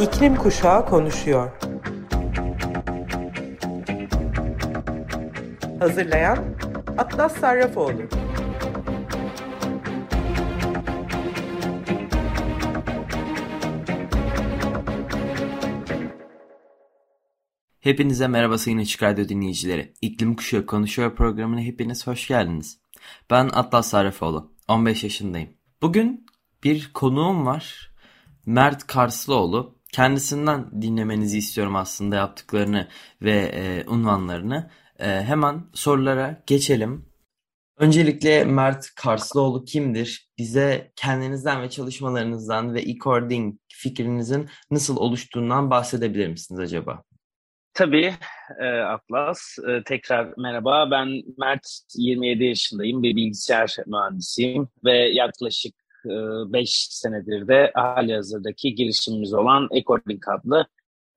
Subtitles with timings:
[0.00, 1.50] İklim Kuşağı konuşuyor.
[5.78, 6.38] Hazırlayan
[6.98, 8.02] Atlas Sarrafoğlu.
[17.80, 19.94] Hepinize merhaba sayın Açık Radyo dinleyicileri.
[20.00, 22.80] İklim Kuşağı Konuşuyor programına hepiniz hoş geldiniz.
[23.30, 25.50] Ben Atlas Sarrafoğlu, 15 yaşındayım.
[25.82, 26.26] Bugün
[26.64, 27.94] bir konuğum var.
[28.46, 29.79] Mert Karslıoğlu.
[29.92, 32.88] Kendisinden dinlemenizi istiyorum aslında yaptıklarını
[33.22, 34.70] ve e, unvanlarını.
[34.98, 37.10] E, hemen sorulara geçelim.
[37.78, 40.30] Öncelikle Mert Karslıoğlu kimdir?
[40.38, 47.02] Bize kendinizden ve çalışmalarınızdan ve e-cording fikrinizin nasıl oluştuğundan bahsedebilir misiniz acaba?
[47.74, 48.14] Tabii
[48.60, 49.58] e, Atlas.
[49.68, 50.90] E, tekrar merhaba.
[50.90, 53.02] Ben Mert, 27 yaşındayım.
[53.02, 60.66] Bir bilgisayar mühendisiyim ve yaklaşık 5 e, senedir de hali hazırdaki girişimimiz olan Ecording adlı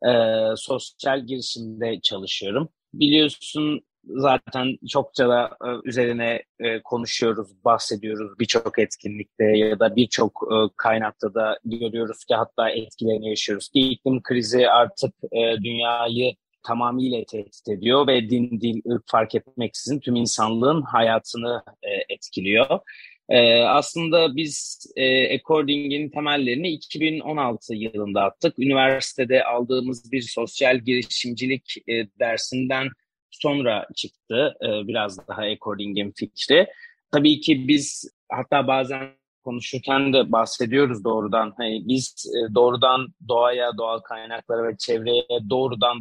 [0.08, 0.12] e,
[0.56, 2.70] sosyal girişimde çalışıyorum.
[2.94, 10.56] Biliyorsun zaten çokça da e, üzerine e, konuşuyoruz, bahsediyoruz birçok etkinlikte ya da birçok e,
[10.78, 18.08] kaynakta da görüyoruz ki hatta etkilerini yaşıyoruz ki krizi artık e, dünyayı tamamıyla tehdit ediyor
[18.08, 22.80] ve din, dil, ırk fark etmeksizin tüm insanlığın hayatını e, etkiliyor.
[23.30, 28.60] E, aslında biz e, According'in temellerini 2016 yılında attık.
[28.60, 32.88] Üniversitede aldığımız bir sosyal girişimcilik e, dersinden
[33.32, 36.68] sonra çıktı e, biraz daha According'in fikri.
[37.12, 39.10] Tabii ki biz hatta bazen
[39.44, 41.54] konuşurken de bahsediyoruz doğrudan.
[41.58, 46.00] Hani biz e, doğrudan doğaya, doğal kaynaklara ve çevreye doğrudan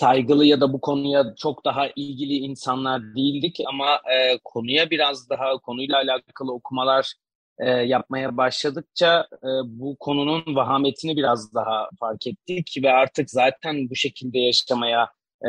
[0.00, 5.58] saygılı ya da bu konuya çok daha ilgili insanlar değildik ama e, konuya biraz daha
[5.58, 7.14] konuyla alakalı okumalar
[7.58, 13.94] e, yapmaya başladıkça e, bu konunun vahametini biraz daha fark ettik ve artık zaten bu
[13.94, 15.10] şekilde yaşamaya
[15.42, 15.48] e,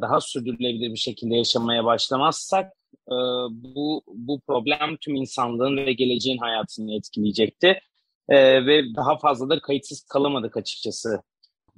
[0.00, 2.72] daha sürdürülebilir bir şekilde yaşamaya başlamazsak
[3.08, 3.14] e,
[3.50, 7.80] bu bu problem tüm insanlığın ve geleceğin hayatını etkileyecekti.
[8.28, 11.22] E, ve daha fazla da kayıtsız kalamadık açıkçası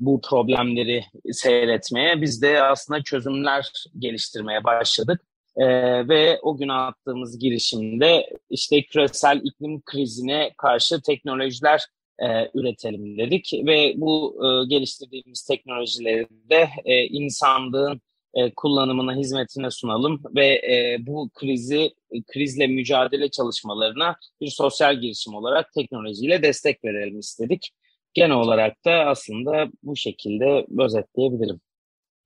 [0.00, 2.20] bu problemleri seyretmeye.
[2.22, 5.20] Biz de aslında çözümler geliştirmeye başladık.
[5.56, 11.86] Ee, ve o gün attığımız girişimde işte küresel iklim krizine karşı teknolojiler
[12.18, 18.00] e, üretelim dedik ve bu e, geliştirdiğimiz teknolojileri de e, insanlığın
[18.34, 21.94] e, kullanımına, hizmetine sunalım ve e, bu krizi
[22.32, 27.70] krizle mücadele çalışmalarına bir sosyal girişim olarak teknolojiyle destek verelim istedik
[28.14, 31.60] genel olarak da aslında bu şekilde özetleyebilirim.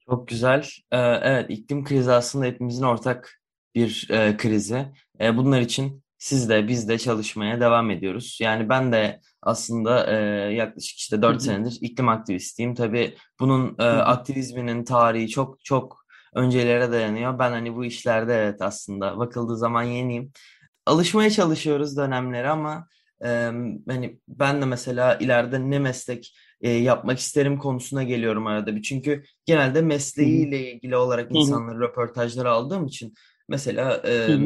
[0.08, 0.68] Çok güzel.
[0.90, 3.40] Ee, evet iklim krizi aslında hepimizin ortak
[3.74, 4.86] bir e, krizi.
[5.20, 8.38] E, bunlar için siz de biz de çalışmaya devam ediyoruz.
[8.42, 10.16] Yani ben de aslında e,
[10.54, 12.74] yaklaşık işte 4 senedir iklim aktivistiyim.
[12.74, 17.38] Tabii bunun e, aktivizminin tarihi çok çok öncelere dayanıyor.
[17.38, 20.32] Ben hani bu işlerde evet aslında bakıldığı zaman yeniyim.
[20.86, 22.88] Alışmaya çalışıyoruz dönemleri ama
[23.24, 23.52] ee,
[23.88, 28.82] hani ben de mesela ileride ne meslek e, yapmak isterim konusuna geliyorum arada bir.
[28.82, 33.14] Çünkü genelde mesleğiyle ilgili olarak insanları röportajları aldığım için
[33.48, 34.38] mesela e,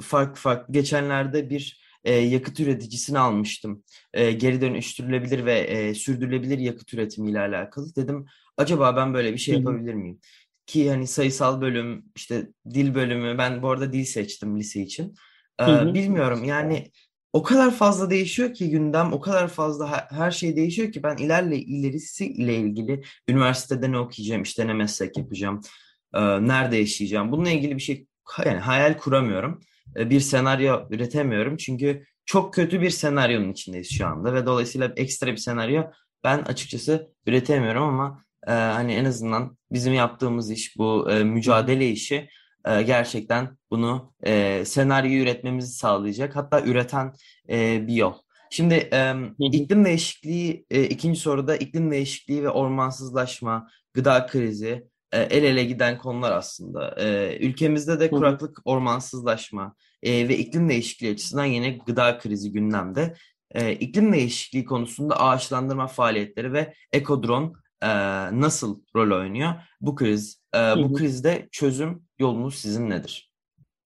[0.00, 3.84] farklı farklı geçenlerde bir e, yakıt üreticisini almıştım.
[4.14, 7.96] E, geri dönüştürülebilir ve e, sürdürülebilir yakıt üretimiyle alakalı.
[7.96, 8.26] Dedim
[8.56, 10.20] acaba ben böyle bir şey yapabilir miyim?
[10.66, 15.14] Ki hani sayısal bölüm, işte dil bölümü, ben bu arada dil seçtim lise için.
[15.60, 16.90] E, bilmiyorum yani
[17.36, 21.56] o kadar fazla değişiyor ki gündem, o kadar fazla her şey değişiyor ki ben ilerle
[21.56, 25.60] ilerisi ile ilgili üniversitede ne okuyacağım, işte ne meslek yapacağım,
[26.14, 27.32] e, nerede yaşayacağım.
[27.32, 28.06] Bununla ilgili bir şey
[28.44, 29.60] yani hayal kuramıyorum.
[29.96, 35.32] E, bir senaryo üretemiyorum çünkü çok kötü bir senaryonun içindeyiz şu anda ve dolayısıyla ekstra
[35.32, 35.82] bir senaryo
[36.24, 42.28] ben açıkçası üretemiyorum ama e, hani en azından bizim yaptığımız iş bu mücadele işi
[42.66, 46.36] e, gerçekten bunu e, senaryo üretmemizi sağlayacak.
[46.36, 47.12] Hatta üreten
[47.50, 48.14] e, bir yol.
[48.50, 55.44] Şimdi e, iklim değişikliği, e, ikinci soruda iklim değişikliği ve ormansızlaşma, gıda krizi e, el
[55.44, 56.94] ele giden konular aslında.
[56.98, 63.14] E, ülkemizde de kuraklık, ormansızlaşma e, ve iklim değişikliği açısından yine gıda krizi gündemde.
[63.50, 67.88] E, iklim değişikliği konusunda ağaçlandırma faaliyetleri ve ekodron e,
[68.40, 69.54] nasıl rol oynuyor?
[69.80, 73.30] Bu kriz, e, bu krizde çözüm yolunuz sizin nedir?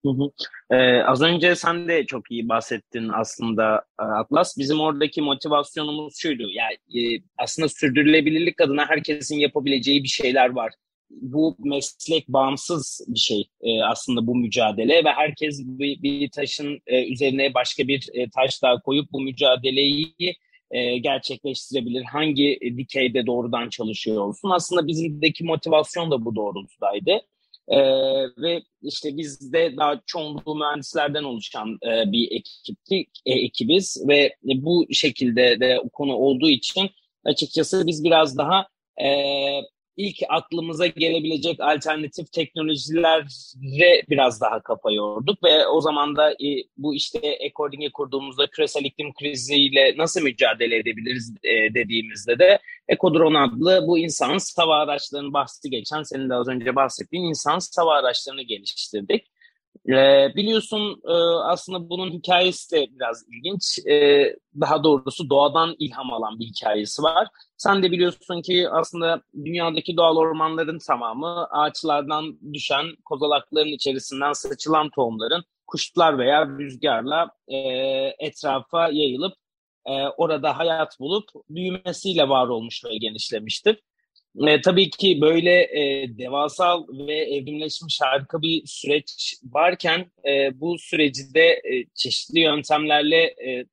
[0.04, 0.30] Hı hı.
[0.70, 4.58] Ee, az önce sen de çok iyi bahsettin aslında e, Atlas.
[4.58, 6.42] Bizim oradaki motivasyonumuz şuydu.
[6.50, 10.72] Yani e, aslında sürdürülebilirlik adına herkesin yapabileceği bir şeyler var.
[11.10, 17.12] Bu meslek bağımsız bir şey e, aslında bu mücadele ve herkes bir, bir taşın e,
[17.12, 20.14] üzerine başka bir e, taş daha koyup bu mücadeleyi
[20.70, 22.04] e, gerçekleştirebilir?
[22.04, 24.50] Hangi dikeyde doğrudan çalışıyor olsun?
[24.50, 27.20] Aslında bizimdeki motivasyon da bu doğrultudaydı.
[27.68, 27.78] Ee,
[28.42, 34.86] ve işte biz de daha çoğunluğu mühendislerden oluşan e, bir ekiptik, e, ekibiz ve bu
[34.92, 36.90] şekilde de konu olduğu için
[37.24, 38.66] açıkçası biz biraz daha
[39.02, 39.08] e,
[40.00, 46.94] ilk aklımıza gelebilecek alternatif teknolojilere biraz daha kafa yorduk ve o zaman da e, bu
[46.94, 52.58] işte According'i kurduğumuzda küresel iklim kriziyle nasıl mücadele edebiliriz e, dediğimizde de
[52.88, 57.94] Ekodron adlı bu insan hava araçlarının bahsi geçen senin de az önce bahsettiğin insan hava
[57.94, 59.29] araçlarını geliştirdik.
[59.88, 61.12] Ee, biliyorsun e,
[61.44, 63.78] aslında bunun hikayesi de biraz ilginç.
[63.86, 67.28] Ee, daha doğrusu doğadan ilham alan bir hikayesi var.
[67.56, 75.44] Sen de biliyorsun ki aslında dünyadaki doğal ormanların tamamı ağaçlardan düşen kozalakların içerisinden saçılan tohumların
[75.66, 77.56] kuşlar veya rüzgarla e,
[78.18, 79.34] etrafa yayılıp
[79.86, 83.82] e, orada hayat bulup büyümesiyle var olmuş ve genişlemiştir.
[84.38, 91.34] E, tabii ki böyle e, devasal ve evrimleşmiş harika bir süreç varken e, bu süreci
[91.34, 93.64] de e, çeşitli yöntemlerle e,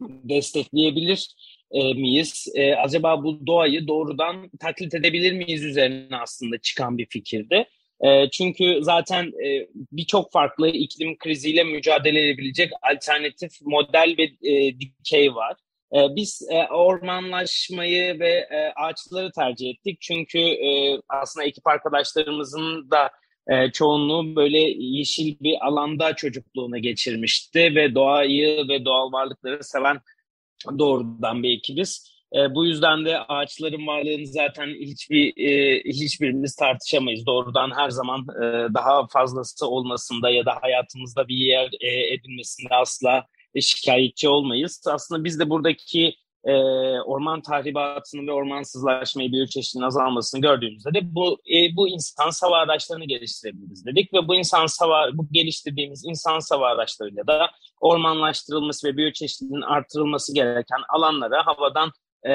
[0.00, 1.34] destekleyebilir
[1.70, 2.48] e, miyiz?
[2.54, 7.64] E, acaba bu doğayı doğrudan taklit edebilir miyiz üzerine aslında çıkan bir fikirdi.
[8.00, 15.34] E, çünkü zaten e, birçok farklı iklim kriziyle mücadele edebilecek alternatif model ve e, dikey
[15.34, 15.56] var.
[15.94, 19.98] E, biz e, ormanlaşmayı ve e, ağaçları tercih ettik.
[20.00, 23.10] Çünkü e, aslında ekip arkadaşlarımızın da
[23.48, 30.00] e, çoğunluğu böyle yeşil bir alanda çocukluğunu geçirmişti ve doğayı ve doğal varlıkları seven
[30.78, 32.12] doğrudan bir ekibiz.
[32.50, 35.32] Bu yüzden de ağaçların varlığını zaten hiçbir
[35.84, 37.26] hiçbirimiz tartışamayız.
[37.26, 38.26] Doğrudan her zaman
[38.74, 43.26] daha fazlası olmasında ya da hayatımızda bir yer e, edinmesinde asla
[43.60, 44.82] şikayetçi olmayız.
[44.86, 46.14] Aslında biz de buradaki
[46.44, 46.52] e,
[47.00, 53.86] orman tahribatını ve ormansızlaşmayı, biyoçeşitliliğin azalmasını gördüğümüzde de bu e, bu insan sava araçlarını geliştirebiliriz
[53.86, 57.50] dedik ve bu insan sava bu geliştirdiğimiz insan sava araçlarıyla da
[57.80, 61.90] ormanlaştırılması ve biyoçeşitliliğin artırılması gereken alanlara havadan
[62.28, 62.32] e,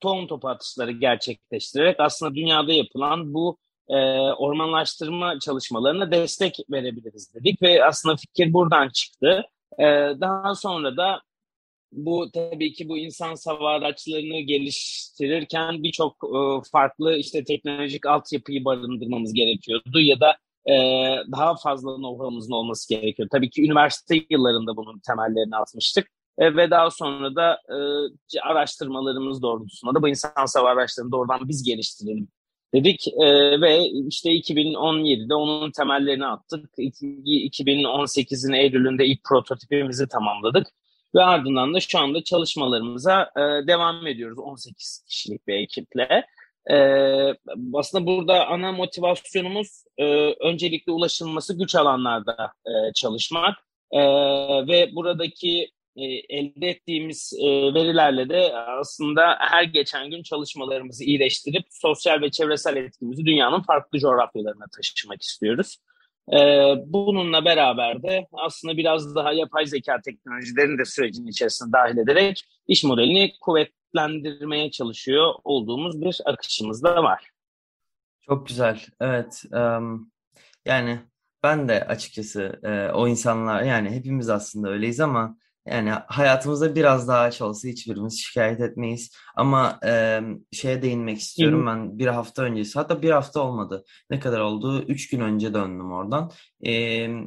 [0.00, 3.58] tohum topu atışları gerçekleştirerek aslında dünyada yapılan bu
[3.88, 9.44] e, ormanlaştırma çalışmalarına destek verebiliriz dedik ve aslında fikir buradan çıktı.
[9.78, 9.84] E,
[10.20, 11.22] daha sonra da
[11.92, 19.32] bu tabii ki bu insan hava araçlarını geliştirirken birçok e, farklı işte teknolojik altyapıyı barındırmamız
[19.34, 20.36] gerekiyordu ya da
[20.66, 20.74] e,
[21.32, 23.28] daha fazla know-how'ımızın olması gerekiyor.
[23.32, 26.08] Tabii ki üniversite yıllarında bunun temellerini atmıştık.
[26.38, 27.58] E, ve daha sonra da
[28.32, 32.28] e, araştırmalarımız doğrultusunda da bu insan hava araçlarını doğrudan biz geliştirelim
[32.74, 36.70] dedik e, ve işte 2017'de onun temellerini attık.
[36.78, 40.66] 2018'in Eylül'ünde ilk prototipimizi tamamladık
[41.14, 46.26] ve ardından da şu anda çalışmalarımıza e, devam ediyoruz 18 kişilik bir ekiple.
[46.70, 46.76] E,
[47.74, 50.04] aslında burada ana motivasyonumuz e,
[50.40, 53.58] öncelikle ulaşılması güç alanlarda e, çalışmak
[53.92, 54.00] e,
[54.68, 56.04] ve buradaki e,
[56.38, 63.26] elde ettiğimiz e, verilerle de aslında her geçen gün çalışmalarımızı iyileştirip sosyal ve çevresel etkimizi
[63.26, 65.76] dünyanın farklı coğrafyalarına taşımak istiyoruz.
[66.32, 66.38] E,
[66.86, 72.84] bununla beraber de aslında biraz daha yapay zeka teknolojilerini de sürecin içerisine dahil ederek iş
[72.84, 77.30] modelini kuvvetlendirmeye çalışıyor olduğumuz bir akışımız da var.
[78.20, 78.80] Çok güzel.
[79.00, 79.42] Evet.
[80.64, 80.98] Yani
[81.42, 82.60] ben de açıkçası
[82.94, 85.36] o insanlar yani hepimiz aslında öyleyiz ama
[85.72, 89.10] yani hayatımızda biraz daha aç olsa hiçbirimiz şikayet etmeyiz.
[89.36, 90.20] Ama e,
[90.52, 91.66] şeye değinmek istiyorum.
[91.66, 93.84] Ben bir hafta öncesi hatta bir hafta olmadı.
[94.10, 94.84] Ne kadar oldu?
[94.88, 96.30] Üç gün önce döndüm oradan.
[96.62, 96.72] E,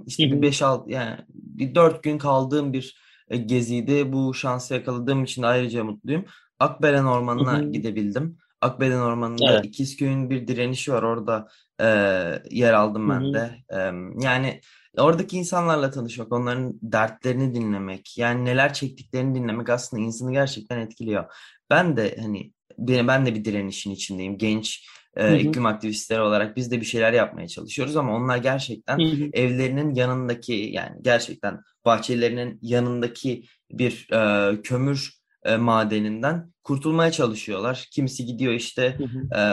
[0.05, 4.13] işte bir beş altı yani bir dört gün kaldığım bir e, geziydi.
[4.13, 6.25] Bu şansı yakaladığım için ayrıca mutluyum.
[6.59, 8.37] Akbelen Ormanı'na gidebildim.
[8.61, 9.65] Akbelen Ormanı'nda evet.
[9.65, 11.03] İkizköy'ün bir direnişi var.
[11.03, 11.47] Orada
[11.81, 11.87] e,
[12.51, 13.51] yer aldım ben de.
[13.69, 13.77] E,
[14.25, 14.61] yani
[14.97, 21.25] Oradaki insanlarla tanışmak, onların dertlerini dinlemek, yani neler çektiklerini dinlemek aslında insanı gerçekten etkiliyor.
[21.69, 24.37] Ben de hani ben de bir direnişin içindeyim.
[24.37, 29.03] Genç e, iklim aktivistleri olarak biz de bir şeyler yapmaya çalışıyoruz ama onlar gerçekten hı
[29.03, 29.29] hı.
[29.33, 37.87] evlerinin yanındaki yani gerçekten bahçelerinin yanındaki bir e, kömür e, madeninden kurtulmaya çalışıyorlar.
[37.91, 39.39] Kimisi gidiyor işte hı hı.
[39.39, 39.43] E,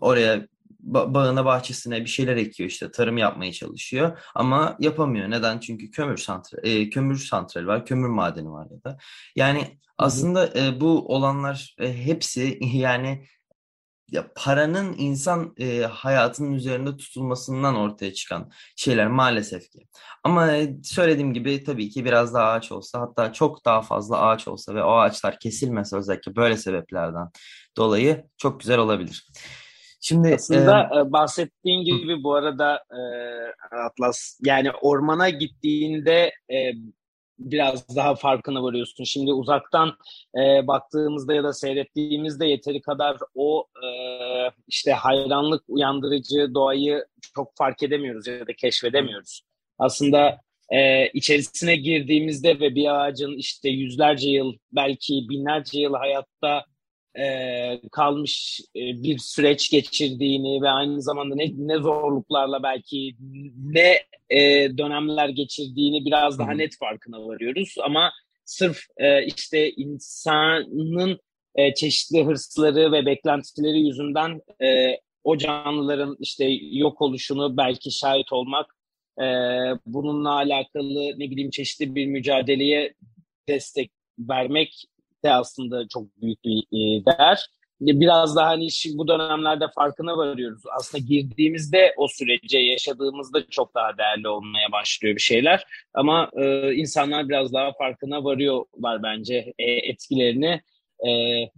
[0.00, 0.46] oraya
[0.82, 5.30] bağına bahçesine bir şeyler ekiyor işte tarım yapmaya çalışıyor ama yapamıyor.
[5.30, 5.58] Neden?
[5.58, 8.98] Çünkü kömür santral e, kömür santrali var, kömür madeni var ya da.
[9.36, 13.26] Yani aslında e, bu olanlar e, hepsi yani
[14.10, 19.86] ya paranın insan e, hayatının üzerinde tutulmasından ortaya çıkan şeyler maalesef ki.
[20.24, 20.50] Ama
[20.82, 24.82] söylediğim gibi tabii ki biraz daha ağaç olsa hatta çok daha fazla ağaç olsa ve
[24.84, 27.28] o ağaçlar kesilmese özellikle böyle sebeplerden
[27.76, 29.28] dolayı çok güzel olabilir.
[30.04, 33.00] Şimdi aslında e, bahsettiğin gibi bu arada e,
[33.76, 36.72] Atlas yani ormana gittiğinde e,
[37.38, 39.04] biraz daha farkına varıyorsun.
[39.04, 39.88] Şimdi uzaktan
[40.38, 43.88] e, baktığımızda ya da seyrettiğimizde yeteri kadar o e,
[44.68, 49.42] işte hayranlık uyandırıcı doğayı çok fark edemiyoruz ya da keşfedemiyoruz.
[49.78, 50.40] Aslında
[50.70, 56.64] e, içerisine girdiğimizde ve bir ağacın işte yüzlerce yıl belki binlerce yıl hayatta
[57.18, 63.14] e, kalmış e, bir süreç geçirdiğini ve aynı zamanda ne, ne zorluklarla belki
[63.56, 63.98] ne
[64.30, 67.74] e, dönemler geçirdiğini biraz daha net farkına varıyoruz.
[67.82, 68.12] Ama
[68.44, 71.18] sırf e, işte insanın
[71.54, 78.76] e, çeşitli hırsları ve beklentileri yüzünden e, o canlıların işte yok oluşunu belki şahit olmak,
[79.18, 79.24] e,
[79.86, 82.94] bununla alakalı ne bileyim çeşitli bir mücadeleye
[83.48, 84.84] destek vermek
[85.24, 87.46] de aslında çok büyük bir e, değer.
[87.80, 90.62] Biraz daha hani bu dönemlerde farkına varıyoruz.
[90.78, 95.64] Aslında girdiğimizde o sürece yaşadığımızda çok daha değerli olmaya başlıyor bir şeyler.
[95.94, 100.60] Ama e, insanlar biraz daha farkına varıyorlar bence e, etkilerini.
[101.06, 101.10] E,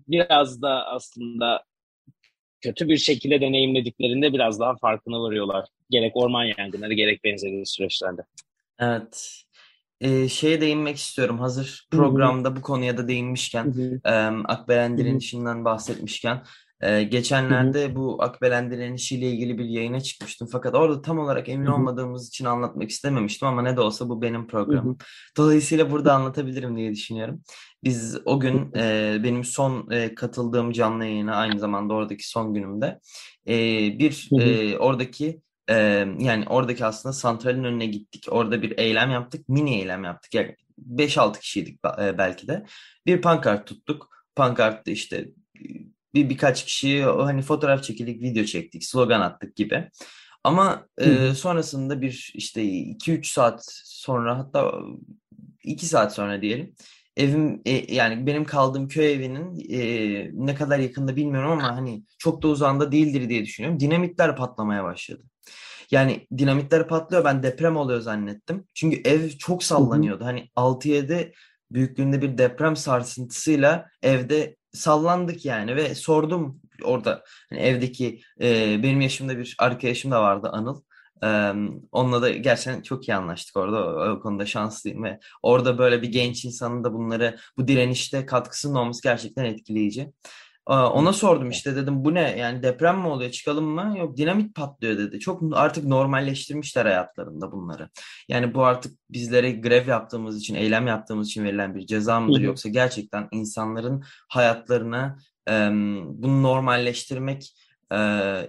[0.09, 1.65] biraz da aslında
[2.61, 5.69] kötü bir şekilde deneyimlediklerinde biraz daha farkına varıyorlar.
[5.91, 8.23] Gerek orman yangınları gerek benzeri süreçlerde.
[8.79, 9.44] Evet
[10.01, 11.39] e, şeye değinmek istiyorum.
[11.39, 12.57] Hazır programda Hı-hı.
[12.57, 13.75] bu konuya da değinmişken,
[14.05, 14.11] e,
[14.45, 16.43] Akbelen direnişinden bahsetmişken,
[16.81, 17.97] e, geçenlerde Hı-hı.
[17.97, 20.49] bu Akbelen direnişiyle ilgili bir yayına çıkmıştım.
[20.53, 21.75] Fakat orada tam olarak emin Hı-hı.
[21.75, 24.87] olmadığımız için anlatmak istememiştim ama ne de olsa bu benim programım.
[24.87, 25.07] Hı-hı.
[25.37, 27.43] Dolayısıyla burada anlatabilirim diye düşünüyorum.
[27.85, 33.01] Biz o gün e, benim son e, katıldığım canlı yayına aynı zamanda oradaki son günümde
[33.49, 33.55] e,
[33.99, 35.75] bir e, oradaki ee,
[36.19, 38.27] yani oradaki aslında santralin önüne gittik.
[38.31, 39.49] Orada bir eylem yaptık.
[39.49, 40.35] Mini eylem yaptık.
[40.35, 42.65] Yani 5-6 kişiydik e, belki de.
[43.07, 44.09] Bir pankart tuttuk.
[44.37, 45.29] Pankartta işte
[46.15, 49.91] bir birkaç kişi hani fotoğraf çekildik, video çektik, slogan attık gibi.
[50.45, 54.75] Ama e, sonrasında bir işte 2-3 saat sonra hatta
[55.65, 56.75] 2 saat sonra diyelim
[57.17, 62.43] evim e, yani benim kaldığım köy evinin e, ne kadar yakında bilmiyorum ama hani çok
[62.43, 63.81] da uzağında değildir diye düşünüyorum.
[63.81, 65.23] Dinamitler patlamaya başladı.
[65.91, 67.25] Yani dinamitler patlıyor.
[67.25, 68.67] Ben deprem oluyor zannettim.
[68.75, 70.25] Çünkü ev çok sallanıyordu.
[70.25, 71.33] Hani 6-7
[71.71, 79.39] büyüklüğünde bir deprem sarsıntısıyla evde sallandık yani ve sordum orada hani evdeki e, benim yaşımda
[79.39, 80.83] bir arkadaşım da vardı Anıl.
[81.25, 81.53] Ee,
[81.93, 83.87] onunla da gerçekten çok iyi anlaştık orada.
[83.87, 88.75] O, o konuda şanslıyım ve orada böyle bir genç insanın da bunları bu direnişte katkısının
[88.75, 90.13] olması gerçekten etkileyici.
[90.67, 93.95] Ona sordum işte dedim bu ne yani deprem mi oluyor çıkalım mı?
[93.99, 95.21] Yok dinamit patlıyor dedi.
[95.21, 97.89] Çok artık normalleştirmişler hayatlarında bunları.
[98.29, 102.41] Yani bu artık bizlere grev yaptığımız için, eylem yaptığımız için verilen bir ceza mıdır?
[102.41, 105.19] Yoksa gerçekten insanların hayatlarına
[105.49, 105.53] e,
[106.07, 107.55] bunu normalleştirmek
[107.93, 107.99] e,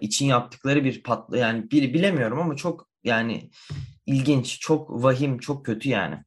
[0.02, 3.50] için yaptıkları bir patlı yani bir bilemiyorum ama çok yani
[4.06, 6.24] ilginç, çok vahim, çok kötü yani.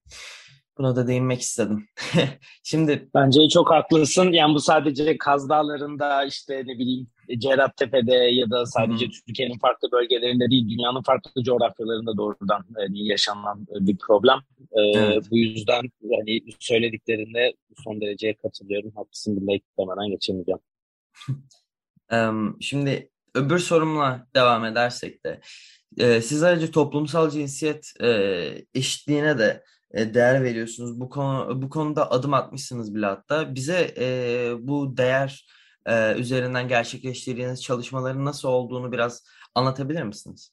[0.78, 1.88] Buna da değinmek istedim.
[2.62, 4.32] Şimdi bence çok haklısın.
[4.32, 7.06] Yani bu sadece Kaz Dağları'nda işte ne bileyim
[7.38, 9.12] Cerrahpatepe'de ya da sadece Hı-hı.
[9.26, 14.38] Türkiye'nin farklı bölgelerinde değil, dünyanın farklı coğrafyalarında doğrudan yani yaşanan bir problem.
[14.72, 15.24] Ee, evet.
[15.30, 17.52] Bu yüzden yani söylediklerinde
[17.84, 18.92] son derece katılıyorum.
[18.96, 20.60] Haklısın bunda eklemeden geçemeyeceğim.
[22.60, 25.40] Şimdi öbür sorumla devam edersek de
[26.20, 27.92] siz ayrıca toplumsal cinsiyet
[28.74, 29.62] eşitliğine de e,
[29.94, 31.00] değer veriyorsunuz.
[31.00, 33.54] Bu konu bu konuda adım atmışsınız bile hatta.
[33.54, 34.06] Bize e,
[34.60, 35.46] bu değer
[35.86, 40.52] e, üzerinden gerçekleştirdiğiniz çalışmaların nasıl olduğunu biraz anlatabilir misiniz?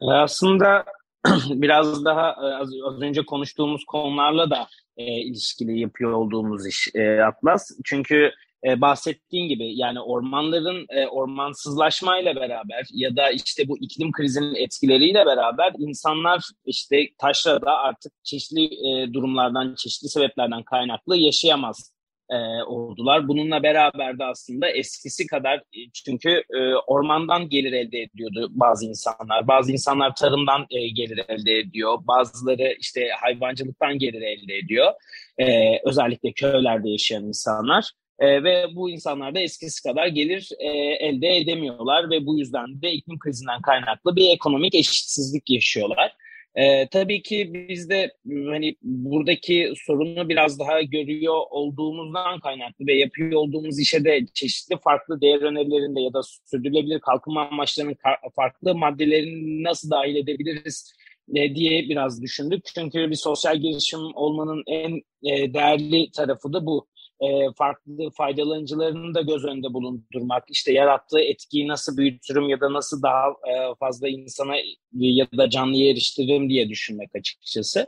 [0.00, 0.84] E, aslında
[1.50, 7.22] biraz daha e, az, az önce konuştuğumuz konularla da e, ilişkili yapıyor olduğumuz iş e,
[7.22, 7.70] Atlas.
[7.84, 8.30] Çünkü
[8.64, 15.26] e, bahsettiğin gibi yani ormanların e, ormansızlaşmayla beraber ya da işte bu iklim krizinin etkileriyle
[15.26, 21.94] beraber insanlar işte taşrada artık çeşitli e, durumlardan, çeşitli sebeplerden kaynaklı yaşayamaz
[22.30, 23.28] e, oldular.
[23.28, 29.48] Bununla beraber de aslında eskisi kadar e, çünkü e, ormandan gelir elde ediyordu bazı insanlar.
[29.48, 31.98] Bazı insanlar tarımdan e, gelir elde ediyor.
[32.06, 34.92] Bazıları işte hayvancılıktan gelir elde ediyor.
[35.38, 37.90] E, özellikle köylerde yaşayan insanlar.
[38.18, 40.68] E, ve bu insanlar da eskisi kadar gelir e,
[41.06, 46.16] elde edemiyorlar ve bu yüzden de iklim krizinden kaynaklı bir ekonomik eşitsizlik yaşıyorlar.
[46.56, 53.32] Ee, tabii ki biz de hani buradaki sorunu biraz daha görüyor olduğumuzdan kaynaklı ve yapıyor
[53.32, 57.96] olduğumuz işe de çeşitli farklı değer önerilerinde ya da sürdürülebilir kalkınma amaçlarının
[58.36, 60.94] farklı maddelerini nasıl dahil edebiliriz
[61.34, 62.64] e, diye biraz düşündük.
[62.74, 66.86] Çünkü bir sosyal girişim olmanın en e, değerli tarafı da bu
[67.20, 73.02] e, farklı faydalanıcılarını da göz önünde bulundurmak, işte yarattığı etkiyi nasıl büyütürüm ya da nasıl
[73.02, 74.56] daha e, fazla insana
[74.92, 77.86] ya da canlıya eriştiririm diye düşünmek açıkçası.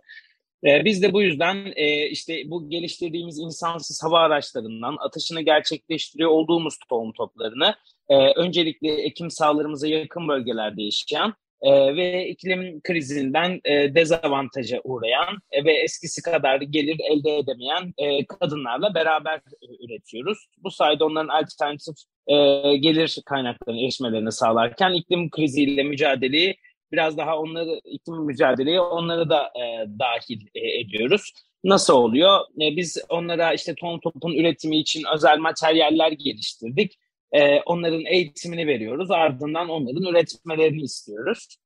[0.64, 6.74] E, biz de bu yüzden e, işte bu geliştirdiğimiz insansız hava araçlarından atışını gerçekleştiriyor olduğumuz
[6.88, 7.74] tohum toplarını
[8.08, 15.64] e, öncelikle ekim sahalarımıza yakın bölgelerde yaşayan e, ve iklim krizinden e, dezavantaja uğrayan e,
[15.64, 20.38] ve eskisi kadar gelir elde edemeyen e, kadınlarla beraber e, üretiyoruz.
[20.58, 21.96] Bu sayede onların alternatif
[22.26, 22.34] e,
[22.76, 26.56] gelir kaynaklarını erişmelerini sağlarken iklim kriziyle mücadeleyi
[26.92, 31.32] biraz daha onları iklim mücadeleye onları da e, dahil e, ediyoruz.
[31.64, 32.40] Nasıl oluyor?
[32.40, 36.98] E, biz onlara işte ton topun üretimi için özel materyaller geliştirdik
[37.32, 39.10] e, onların eğitimini veriyoruz.
[39.10, 41.56] Ardından onların üretmelerini istiyoruz.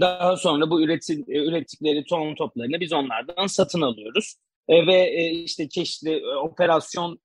[0.00, 4.36] Daha sonra bu üretim, e, ürettikleri tohum toplarını biz onlardan satın alıyoruz.
[4.68, 7.20] E, ve e, işte çeşitli e, operasyon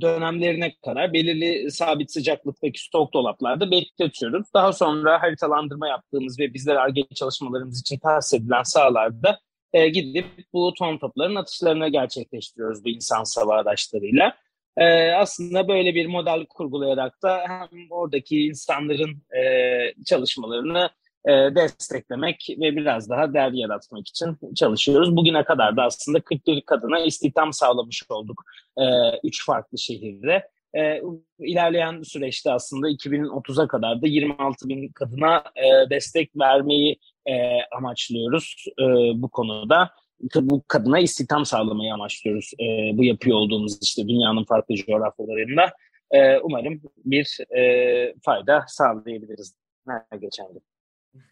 [0.00, 4.46] dönemlerine kadar belirli sabit sıcaklıktaki stok dolaplarda bekletiyoruz.
[4.54, 9.40] Daha sonra haritalandırma yaptığımız ve bizler ARGE çalışmalarımız için tahsis edilen sahalarda
[9.72, 14.36] e, gidip bu ton topların atışlarını gerçekleştiriyoruz bu insan sava araçlarıyla.
[14.76, 20.90] E, aslında böyle bir model kurgulayarak da hem oradaki insanların e, çalışmalarını
[21.28, 25.16] e, desteklemek ve biraz daha değer yaratmak için çalışıyoruz.
[25.16, 28.42] Bugüne kadar da aslında 41 kadına istihdam sağlamış olduk
[28.78, 28.84] e,
[29.24, 30.48] üç farklı şehirde.
[30.76, 31.02] E,
[31.38, 37.34] ilerleyen süreçte aslında 2030'a kadar da 26 bin kadına e, destek vermeyi e,
[37.76, 38.84] amaçlıyoruz e,
[39.22, 39.90] bu konuda
[40.20, 42.64] bu kadına istihdam sağlamayı amaçlıyoruz e,
[42.98, 45.72] bu yapıyor olduğumuz işte dünyanın farklı coğrafyalarında.
[46.10, 49.56] E, umarım bir e, fayda sağlayabiliriz
[49.88, 50.62] her geçen gün.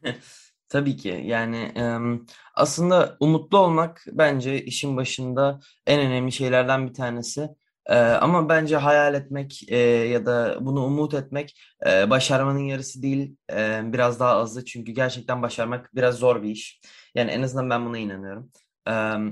[0.68, 1.72] Tabii ki yani
[2.54, 7.48] aslında umutlu olmak bence işin başında en önemli şeylerden bir tanesi.
[8.20, 9.72] ama bence hayal etmek
[10.12, 13.36] ya da bunu umut etmek başarmanın yarısı değil
[13.82, 16.80] biraz daha azı çünkü gerçekten başarmak biraz zor bir iş.
[17.14, 18.50] Yani en azından ben buna inanıyorum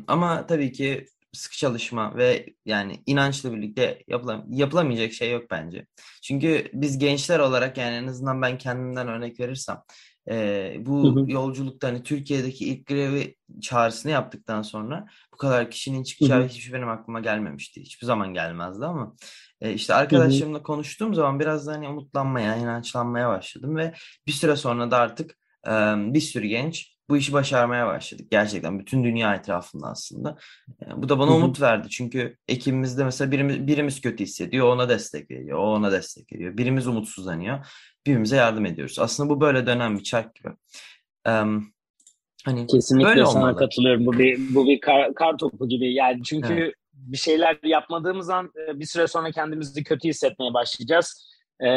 [0.06, 5.86] ama tabii ki sıkı çalışma ve yani inançla birlikte yapılam yapılamayacak şey yok bence.
[6.22, 9.82] Çünkü biz gençler olarak yani en azından ben kendimden örnek verirsem
[10.30, 11.32] e, bu hı hı.
[11.32, 17.20] yolculukta hani Türkiye'deki ilk grevi çağrısını yaptıktan sonra bu kadar kişinin çıkacağı hiç benim aklıma
[17.20, 17.80] gelmemişti.
[17.80, 19.14] Hiçbir zaman gelmezdi ama
[19.60, 20.64] e, işte arkadaşlarımla hı hı.
[20.64, 23.94] konuştuğum zaman biraz da hani umutlanmaya, inançlanmaya başladım ve
[24.26, 25.70] bir süre sonra da artık e,
[26.14, 30.38] bir sürü genç bu işi başarmaya başladık gerçekten bütün dünya etrafında aslında.
[30.96, 35.58] Bu da bana umut verdi çünkü ekibimizde mesela birimiz, birimiz kötü hissediyor ona destek veriyor,
[35.58, 36.56] o ona destek veriyor.
[36.56, 37.66] Birimiz umutsuzlanıyor,
[38.06, 38.98] birbirimize yardım ediyoruz.
[38.98, 40.48] Aslında bu böyle dönen bir çark gibi.
[41.28, 41.72] Um,
[42.44, 43.56] hani Kesinlikle böyle sana olmalı.
[43.56, 44.06] katılıyorum.
[44.06, 46.74] Bu bir bu bir kar, kar topu gibi yani çünkü evet.
[46.94, 51.68] bir şeyler yapmadığımız an bir süre sonra kendimizi kötü hissetmeye başlayacağız e,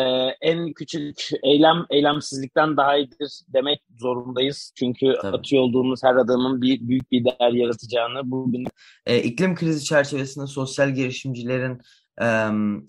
[0.42, 4.72] en küçük eylem eylemsizlikten daha iyidir demek zorundayız.
[4.76, 5.38] Çünkü Tabii.
[5.38, 8.68] atıyor olduğumuz her adamın bir büyük bir değer yaratacağını bugün.
[9.06, 11.82] E, iklim krizi çerçevesinde sosyal girişimcilerin
[12.22, 12.28] e,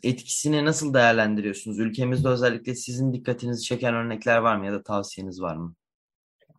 [0.08, 1.78] etkisini nasıl değerlendiriyorsunuz?
[1.78, 5.74] Ülkemizde özellikle sizin dikkatinizi çeken örnekler var mı ya da tavsiyeniz var mı?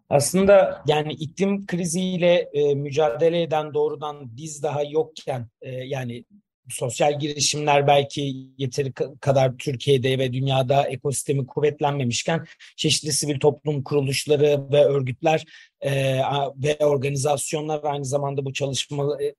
[0.10, 6.26] Aslında yani iklim kriziyle e, mücadele eden doğrudan biz daha yokken e, yani
[6.70, 14.86] sosyal girişimler belki yeteri kadar Türkiye'de ve dünyada ekosistemi kuvvetlenmemişken çeşitli sivil toplum kuruluşları ve
[14.86, 15.46] örgütler
[15.82, 16.22] e,
[16.56, 19.36] ve organizasyonlar aynı zamanda bu çalışma e,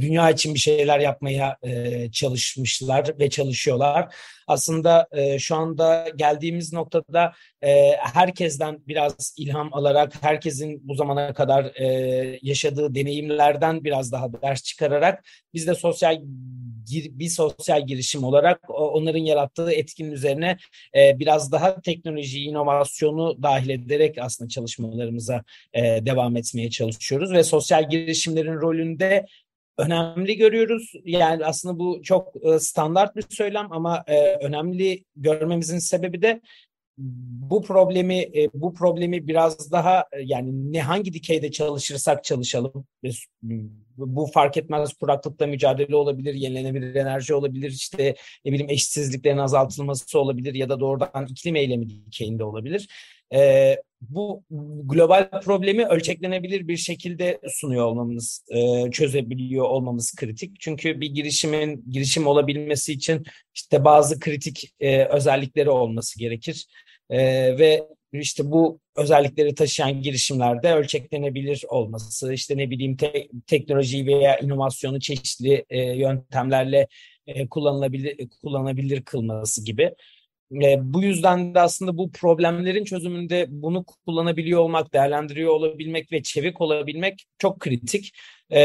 [0.00, 4.14] dünya için bir şeyler yapmaya e, çalışmışlar ve çalışıyorlar.
[4.46, 11.64] Aslında e, şu anda geldiğimiz noktada e, herkesten biraz ilham alarak, herkesin bu zamana kadar
[11.64, 16.18] e, yaşadığı deneyimlerden biraz daha ders çıkararak biz de sosyal
[16.90, 20.56] bir sosyal girişim olarak onların yarattığı etkinin üzerine
[20.96, 27.90] e, biraz daha teknoloji, inovasyonu dahil ederek aslında çalışmalarımıza e, devam etmeye çalışıyoruz ve sosyal
[27.90, 29.26] girişimlerin rolünde
[29.78, 30.92] önemli görüyoruz.
[31.04, 36.40] Yani aslında bu çok e, standart bir söylem ama e, önemli görmemizin sebebi de
[36.98, 42.84] bu problemi e, bu problemi biraz daha e, yani ne hangi dikeyde çalışırsak çalışalım
[43.96, 50.54] bu fark etmez kuraklıkla mücadele olabilir, yenilenebilir enerji olabilir, işte ne bileyim eşitsizliklerin azaltılması olabilir
[50.54, 52.88] ya da doğrudan iklim eylemi dikeyinde olabilir.
[54.00, 54.44] Bu
[54.84, 60.60] global problemi ölçeklenebilir bir şekilde sunuyor olmamız, e, çözebiliyor olmamız kritik.
[60.60, 66.66] Çünkü bir girişimin girişim olabilmesi için işte bazı kritik e, özellikleri olması gerekir.
[67.10, 67.18] E,
[67.58, 75.00] ve işte bu özellikleri taşıyan girişimlerde ölçeklenebilir olması, işte ne bileyim te- teknolojiyi veya inovasyonu
[75.00, 75.64] çeşitli
[75.96, 76.88] yöntemlerle
[77.50, 79.94] kullanılabilir kullanabilir kılması gibi.
[80.52, 86.60] E, bu yüzden de aslında bu problemlerin çözümünde bunu kullanabiliyor olmak, değerlendiriyor olabilmek ve çevik
[86.60, 88.12] olabilmek çok kritik.
[88.50, 88.60] E,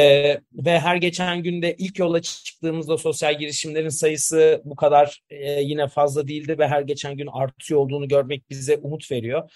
[0.54, 6.28] ve her geçen günde ilk yola çıktığımızda sosyal girişimlerin sayısı bu kadar e, yine fazla
[6.28, 9.50] değildi ve her geçen gün artıyor olduğunu görmek bize umut veriyor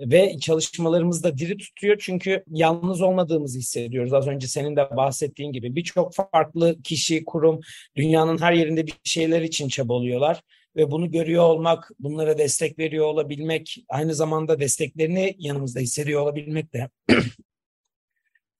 [0.00, 4.12] ve çalışmalarımız da diri tutuyor çünkü yalnız olmadığımızı hissediyoruz.
[4.12, 7.60] Az önce senin de bahsettiğin gibi birçok farklı kişi, kurum
[7.96, 10.40] dünyanın her yerinde bir şeyler için çabalıyorlar
[10.76, 16.90] ve bunu görüyor olmak, bunlara destek veriyor olabilmek, aynı zamanda desteklerini yanımızda hissediyor olabilmek de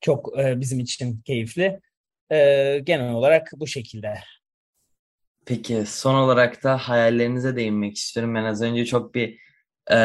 [0.01, 1.81] çok e, bizim için keyifli.
[2.33, 4.15] E, genel olarak bu şekilde.
[5.47, 8.35] Peki son olarak da hayallerinize değinmek istiyorum.
[8.35, 9.39] Ben az önce çok bir
[9.91, 9.97] e,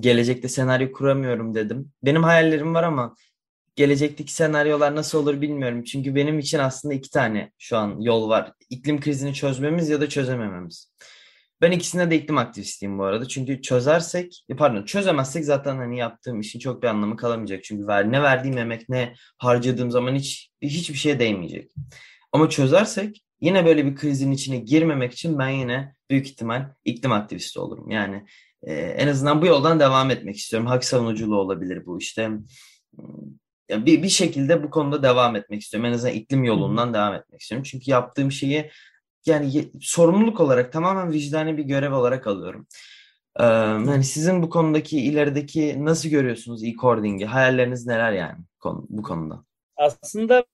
[0.00, 1.92] gelecekte senaryo kuramıyorum dedim.
[2.02, 3.14] Benim hayallerim var ama
[3.76, 5.84] gelecekteki senaryolar nasıl olur bilmiyorum.
[5.84, 8.52] Çünkü benim için aslında iki tane şu an yol var.
[8.70, 10.92] İklim krizini çözmemiz ya da çözemememiz.
[11.60, 13.28] Ben ikisine de iklim aktivistiyim bu arada.
[13.28, 17.64] Çünkü çözersek, e, pardon çözemezsek zaten hani yaptığım işin çok bir anlamı kalamayacak.
[17.64, 21.72] Çünkü ver, ne verdiğim emek ne harcadığım zaman hiç hiçbir şeye değmeyecek.
[22.32, 27.60] Ama çözersek yine böyle bir krizin içine girmemek için ben yine büyük ihtimal iklim aktivisti
[27.60, 27.90] olurum.
[27.90, 28.24] Yani
[28.62, 30.66] e, en azından bu yoldan devam etmek istiyorum.
[30.68, 32.30] Hak savunuculuğu olabilir bu işte.
[33.70, 35.90] Bir, bir şekilde bu konuda devam etmek istiyorum.
[35.90, 37.66] En azından iklim yolundan devam etmek istiyorum.
[37.70, 38.70] Çünkü yaptığım şeyi
[39.28, 42.66] yani sorumluluk olarak tamamen vicdani bir görev olarak alıyorum.
[43.40, 47.26] Ee, yani sizin bu konudaki ilerideki nasıl görüyorsunuz e-cording'i?
[47.26, 49.44] Hayalleriniz neler yani bu konuda?
[49.76, 50.44] Aslında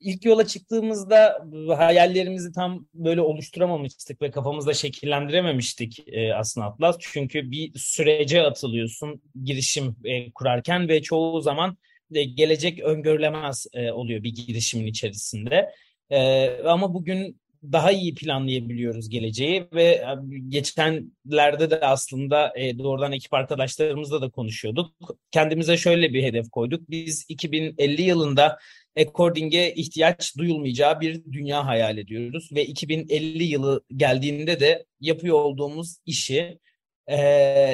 [0.00, 6.96] ilk yola çıktığımızda hayallerimizi tam böyle oluşturamamıştık ve kafamızda şekillendirememiştik aslında Atlas.
[7.00, 9.96] Çünkü bir sürece atılıyorsun girişim
[10.34, 11.76] kurarken ve çoğu zaman
[12.10, 15.72] gelecek öngörülemez oluyor bir girişimin içerisinde.
[16.10, 20.06] E, ama bugün daha iyi planlayabiliyoruz geleceği ve e,
[20.48, 24.92] geçenlerde de aslında e, doğrudan ekip arkadaşlarımızla da konuşuyorduk.
[25.30, 26.90] Kendimize şöyle bir hedef koyduk.
[26.90, 28.58] Biz 2050 yılında
[28.98, 36.58] according'e ihtiyaç duyulmayacağı bir dünya hayal ediyoruz ve 2050 yılı geldiğinde de yapıyor olduğumuz işi
[37.06, 37.16] e,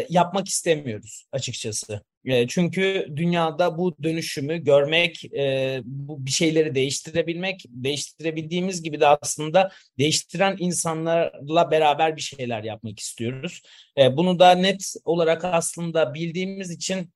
[0.08, 2.00] yapmak istemiyoruz açıkçası.
[2.24, 9.70] E, çünkü dünyada bu dönüşümü görmek, e, bu bir şeyleri değiştirebilmek, değiştirebildiğimiz gibi de aslında
[9.98, 13.62] değiştiren insanlarla beraber bir şeyler yapmak istiyoruz.
[13.98, 17.10] E, bunu da net olarak aslında bildiğimiz için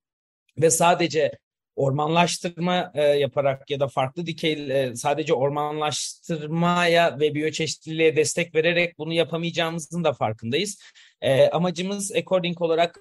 [0.59, 1.33] ve sadece
[1.79, 9.13] ormanlaştırma e, yaparak ya da farklı dikey e, sadece ormanlaştırmaya ve biyoçeşitliliğe destek vererek bunu
[9.13, 10.79] yapamayacağımızın da farkındayız.
[11.21, 13.01] E, amacımız According olarak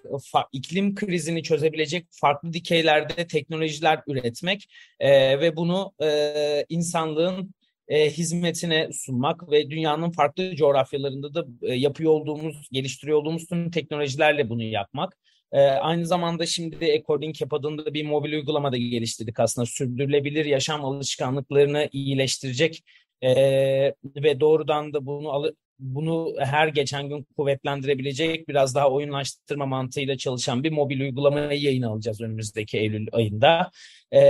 [0.51, 7.53] iklim krizini çözebilecek farklı dikeylerde teknolojiler üretmek e, ve bunu e, insanlığın
[7.87, 14.49] e, hizmetine sunmak ve dünyanın farklı coğrafyalarında da e, yapıyor olduğumuz, geliştiriyor olduğumuz tüm teknolojilerle
[14.49, 15.17] bunu yapmak.
[15.51, 19.65] E, aynı zamanda şimdi According Cap adında bir mobil uygulama da geliştirdik aslında.
[19.65, 22.83] Sürdürülebilir yaşam alışkanlıklarını iyileştirecek
[23.21, 23.33] e,
[24.15, 30.63] ve doğrudan da bunu alı, bunu her geçen gün kuvvetlendirebilecek biraz daha oyunlaştırma mantığıyla çalışan
[30.63, 33.71] bir mobil uygulamayı yayın alacağız önümüzdeki Eylül ayında.
[34.11, 34.21] E,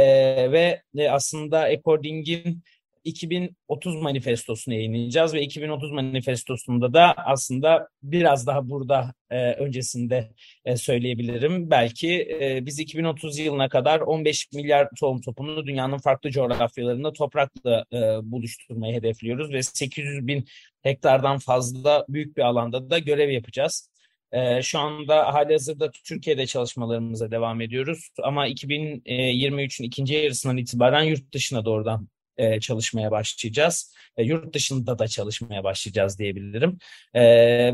[0.51, 2.63] ve aslında According'in
[3.08, 10.32] 2030 manifestosunu yayınlayacağız ve 2030 manifestosunda da aslında biraz daha burada e, öncesinde
[10.65, 11.70] e, söyleyebilirim.
[11.70, 17.98] Belki e, biz 2030 yılına kadar 15 milyar tohum topunu dünyanın farklı coğrafyalarında toprakla e,
[18.24, 20.46] buluşturmayı hedefliyoruz ve 800 bin
[20.82, 23.89] hektardan fazla büyük bir alanda da görev yapacağız.
[24.32, 31.34] E, şu anda hali hazırda Türkiye'de çalışmalarımıza devam ediyoruz ama 2023'ün ikinci yarısından itibaren yurt
[31.34, 33.93] dışına doğrudan e, çalışmaya başlayacağız.
[34.17, 36.78] E, yurt dışında da çalışmaya başlayacağız diyebilirim.
[37.13, 37.23] E,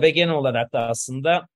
[0.01, 1.47] ve genel olarak da aslında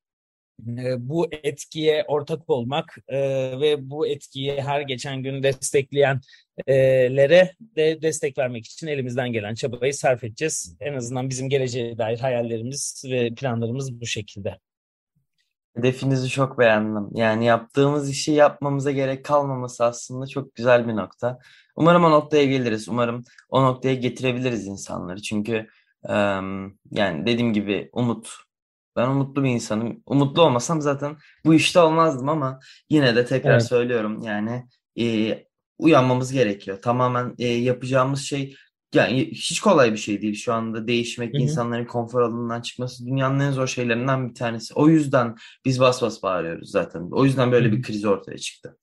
[0.68, 3.18] e, bu etkiye ortak olmak e,
[3.60, 10.24] ve bu etkiyi her geçen gün destekleyenlere de destek vermek için elimizden gelen çabayı sarf
[10.24, 10.76] edeceğiz.
[10.80, 14.58] En azından bizim geleceğe dair hayallerimiz ve planlarımız bu şekilde.
[15.78, 17.08] Hedefinizi çok beğendim.
[17.14, 21.38] Yani yaptığımız işi yapmamıza gerek kalmaması aslında çok güzel bir nokta.
[21.76, 22.88] Umarım o noktaya geliriz.
[22.88, 25.22] Umarım o noktaya getirebiliriz insanları.
[25.22, 25.66] Çünkü
[26.90, 28.28] yani dediğim gibi umut
[28.96, 30.02] Ben umutlu bir insanım.
[30.06, 32.60] Umutlu olmasam zaten bu işte olmazdım ama
[32.90, 33.68] yine de tekrar Evet.
[33.68, 34.64] söylüyorum yani
[35.00, 35.38] e,
[35.78, 36.82] uyanmamız gerekiyor.
[36.82, 38.54] Tamamen e, yapacağımız şey
[38.94, 41.42] yani hiç kolay bir şey değil şu anda değişmek, Hı hı.
[41.42, 44.74] insanların konfor alanından çıkması dünyanın en zor şeylerinden bir tanesi.
[44.74, 47.08] O yüzden biz bas bas bağırıyoruz zaten.
[47.10, 47.76] O yüzden böyle Hı hı.
[47.76, 48.76] bir kriz ortaya çıktı.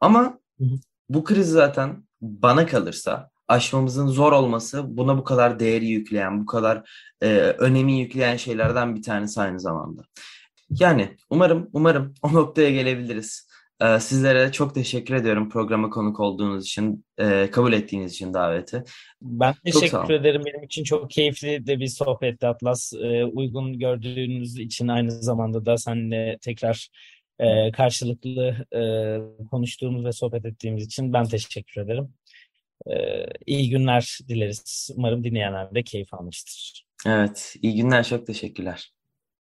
[0.00, 0.74] Ama Hı hı.
[1.08, 6.90] bu kriz zaten bana kalırsa aşmamızın zor olması buna bu kadar değeri yükleyen, bu kadar
[7.22, 10.02] e, önemi yükleyen şeylerden bir tanesi aynı zamanda.
[10.70, 13.49] Yani umarım umarım o noktaya gelebiliriz.
[13.82, 18.84] Ee, sizlere çok teşekkür ediyorum programa konuk olduğunuz için, e, kabul ettiğiniz için daveti.
[19.22, 20.42] Ben teşekkür ederim.
[20.46, 22.92] Benim için çok keyifli de bir sohbetti Atlas.
[22.92, 26.88] Ee, uygun gördüğünüz için aynı zamanda da seninle tekrar
[27.38, 28.82] e, karşılıklı e,
[29.50, 32.08] konuştuğumuz ve sohbet ettiğimiz için ben teşekkür ederim.
[32.86, 34.90] Ee, iyi günler dileriz.
[34.96, 36.84] Umarım dinleyenler de keyif almıştır.
[37.06, 38.92] Evet, iyi günler, çok teşekkürler.